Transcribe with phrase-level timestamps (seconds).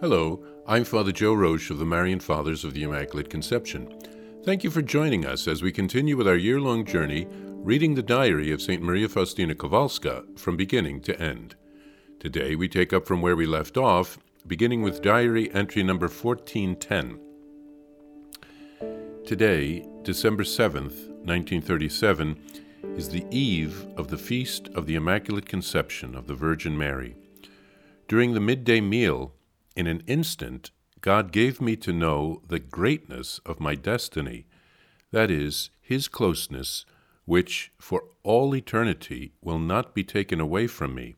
[0.00, 3.96] Hello, I'm Father Joe Roesch of the Marian Fathers of the Immaculate Conception.
[4.44, 8.02] Thank you for joining us as we continue with our year long journey reading the
[8.02, 8.82] diary of St.
[8.82, 11.54] Maria Faustina Kowalska from beginning to end.
[12.18, 14.18] Today we take up from where we left off,
[14.48, 17.20] beginning with diary entry number 1410.
[19.24, 22.36] Today, December 7th, 1937,
[22.96, 27.14] is the eve of the feast of the Immaculate Conception of the Virgin Mary.
[28.08, 29.32] During the midday meal,
[29.76, 30.70] in an instant,
[31.00, 34.46] God gave me to know the greatness of my destiny,
[35.10, 36.86] that is, His closeness,
[37.24, 41.16] which for all eternity will not be taken away from me.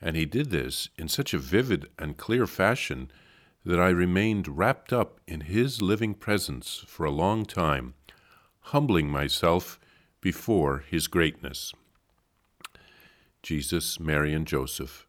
[0.00, 3.10] And He did this in such a vivid and clear fashion
[3.64, 7.94] that I remained wrapped up in His living presence for a long time,
[8.60, 9.78] humbling myself
[10.20, 11.72] before His greatness.
[13.42, 15.06] Jesus, Mary, and Joseph.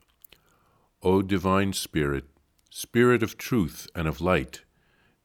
[1.03, 2.25] O divine Spirit,
[2.73, 4.61] Spirit of truth and of light,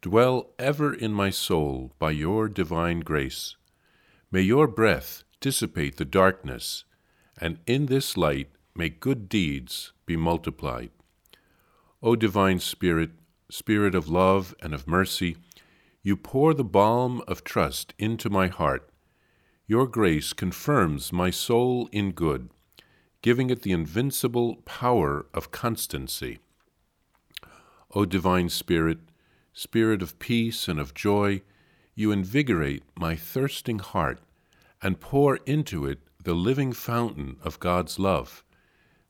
[0.03, 3.55] dwell ever in my soul by your divine grace.
[4.33, 6.83] May your breath dissipate the darkness,
[7.41, 10.91] and in this light may good deeds be multiplied.
[12.03, 13.11] O divine Spirit,
[13.49, 15.37] Spirit of love and of mercy,
[16.03, 18.91] you pour the balm of trust into my heart.
[19.69, 22.51] Your grace confirms my soul in good,
[23.23, 26.41] giving it the invincible power of constancy.
[27.97, 28.99] O divine Spirit,
[29.55, 31.41] Spirit of peace and of joy,
[31.95, 34.21] you invigorate my thirsting heart
[34.83, 38.45] and pour into it the living fountain of God's love,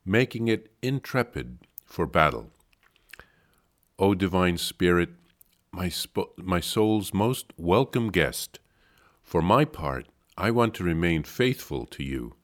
[0.04, 2.52] making it intrepid for battle.
[3.98, 5.08] O divine Spirit,
[5.72, 8.60] my, sp- my soul's most welcome guest,
[9.20, 10.06] for my part,
[10.38, 12.34] I want to remain faithful to you,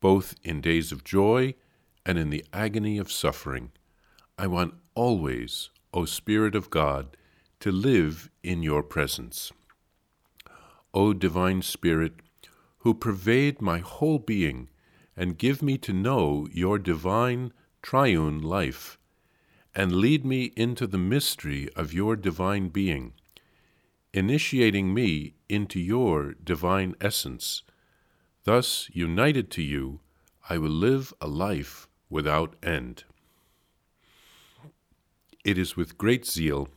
[0.00, 1.54] both in days of joy
[2.04, 3.70] and in the agony of suffering.
[4.36, 7.16] I want always, O Spirit of God,
[7.60, 9.52] to live in your presence.
[10.92, 12.14] O divine Spirit,
[12.78, 14.68] who pervade my whole being
[15.16, 18.98] and give me to know your divine triune life,
[19.72, 23.12] and lead me into the mystery of your divine being,
[24.12, 27.62] initiating me into your divine essence.
[28.42, 30.00] Thus, united to you,
[30.50, 33.04] I will live a life without end.
[35.48, 36.68] It is with great zeal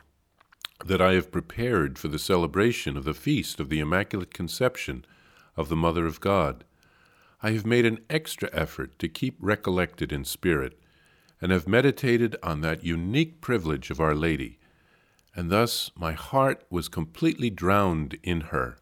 [0.86, 5.04] that I have prepared for the celebration of the feast of the Immaculate Conception
[5.58, 6.64] of the Mother of God.
[7.44, 10.80] I have made an extra effort to keep recollected in spirit,
[11.42, 14.58] and have meditated on that unique privilege of Our Lady,
[15.36, 18.78] and thus my heart was completely drowned in her,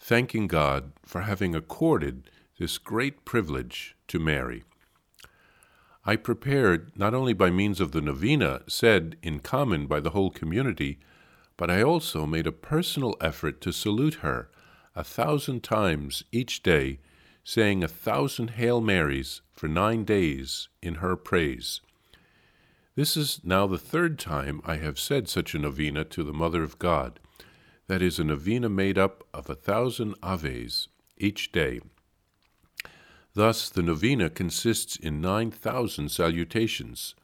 [0.00, 2.28] thanking God for having accorded
[2.58, 4.64] this great privilege to Mary.
[6.04, 10.30] I prepared, not only by means of the novena said in common by the whole
[10.30, 10.98] community,
[11.56, 14.50] but I also made a personal effort to salute her
[14.96, 16.98] a thousand times each day,
[17.44, 21.80] saying a thousand Hail Marys for nine days in her praise.
[22.94, 26.62] This is now the third time I have said such a novena to the Mother
[26.62, 27.20] of God.
[27.86, 31.80] That is a novena made up of a thousand Aves each day.
[33.34, 37.14] Thus, the novena consists in 9,000 salutations.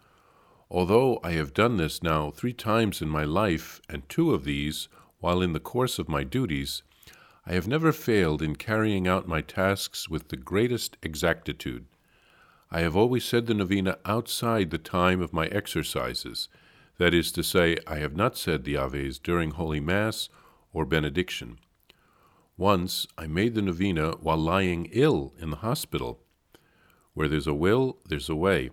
[0.70, 4.88] Although I have done this now three times in my life, and two of these
[5.20, 6.82] while in the course of my duties,
[7.46, 11.86] I have never failed in carrying out my tasks with the greatest exactitude.
[12.70, 16.48] I have always said the novena outside the time of my exercises.
[16.98, 20.28] That is to say, I have not said the Aves during Holy Mass
[20.72, 21.58] or benediction.
[22.58, 26.24] Once I made the novena while lying ill in the hospital.
[27.14, 28.70] Where there's a will, there's a way.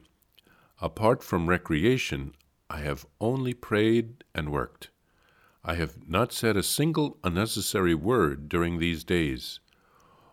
[0.82, 2.34] Apart from recreation,
[2.68, 4.90] I have only prayed and worked.
[5.64, 9.60] I have not said a single unnecessary word during these days.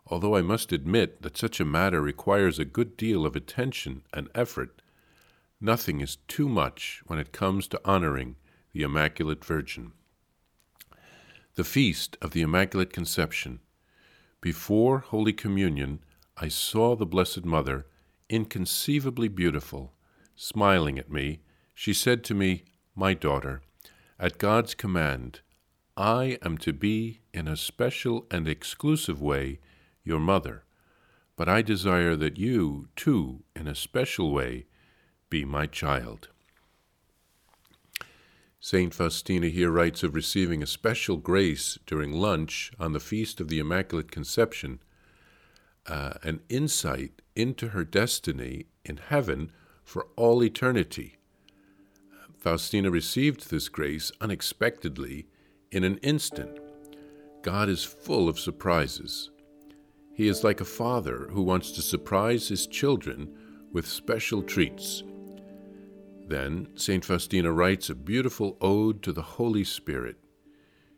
[0.07, 4.31] Although I must admit that such a matter requires a good deal of attention and
[4.35, 4.81] effort,
[5.61, 8.37] nothing is too much when it comes to honoring
[8.73, 9.93] the Immaculate Virgin
[11.55, 13.61] the feast of the Immaculate Conception.
[14.41, 16.03] Before Holy Communion,
[16.35, 17.85] I saw the Blessed Mother,
[18.31, 19.93] inconceivably beautiful,
[20.35, 21.41] smiling at me.
[21.75, 22.65] She said to me,
[22.97, 23.61] My daughter,
[24.19, 25.41] at God's command,
[25.95, 29.61] I am to be, in a special and exclusive way,
[30.05, 30.65] your mother,
[31.37, 34.65] but I desire that you, too, in a special way,
[35.29, 36.29] be my child.
[38.65, 38.95] St.
[38.95, 43.59] Faustina here writes of receiving a special grace during lunch on the Feast of the
[43.59, 44.79] Immaculate Conception,
[45.89, 49.51] uh, an insight into her destiny in heaven
[49.83, 51.19] for all eternity.
[52.39, 55.27] Faustina received this grace unexpectedly
[55.73, 56.61] in an instant.
[57.43, 59.33] God is full of surprises.
[60.15, 63.37] He is like a father who wants to surprise his children
[63.73, 65.03] with special treats.
[66.33, 67.05] Then St.
[67.05, 70.17] Faustina writes a beautiful ode to the Holy Spirit.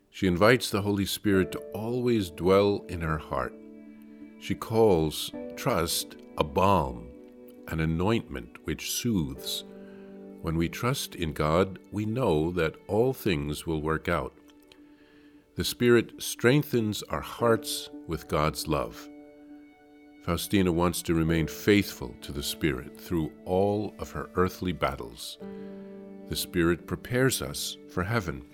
[0.09, 3.53] She invites the Holy Spirit to always dwell in her heart.
[4.39, 7.09] She calls trust a balm,
[7.67, 9.65] an anointment which soothes.
[10.41, 14.35] When we trust in God, we know that all things will work out.
[15.57, 19.09] The Spirit strengthens our hearts with God's love.
[20.25, 25.37] Faustina wants to remain faithful to the Spirit through all of her earthly battles.
[26.31, 28.47] The Spirit prepares us for heaven.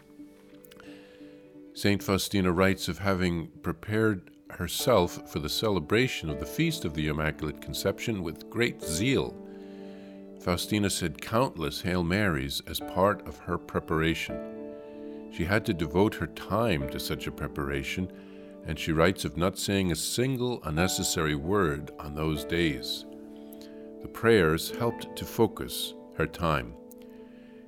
[1.73, 2.03] St.
[2.03, 7.61] Faustina writes of having prepared herself for the celebration of the Feast of the Immaculate
[7.61, 9.33] Conception with great zeal.
[10.41, 14.37] Faustina said countless Hail Marys as part of her preparation.
[15.31, 18.11] She had to devote her time to such a preparation
[18.67, 23.05] and she writes of not saying a single unnecessary word on those days.
[24.03, 26.75] The prayers helped to focus her time.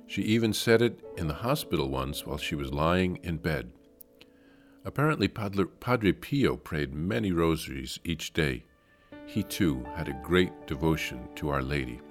[0.07, 3.71] She even said it in the hospital once while she was lying in bed.
[4.85, 8.65] Apparently, Padre, Pio prayed many rosaries each day.
[9.25, 12.01] He too had a great devotion to Our Lady.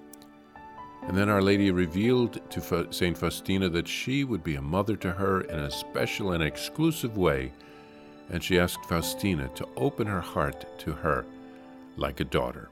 [1.03, 3.19] And then Our Lady revealed to St.
[3.19, 7.53] Faustina that she would be a mother to her in a special and exclusive way
[8.31, 11.25] and she asked Faustina to open her heart to her
[11.97, 12.71] like a daughter.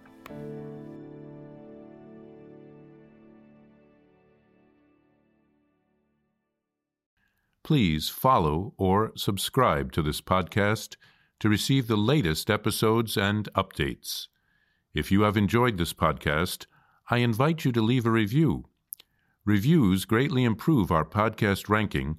[7.62, 10.96] Please follow or subscribe to this podcast
[11.38, 14.26] to receive the latest episodes and updates.
[14.92, 16.66] If you have enjoyed this podcast,
[17.10, 18.64] I invite you to leave a review.
[19.44, 22.18] Reviews greatly improve our podcast ranking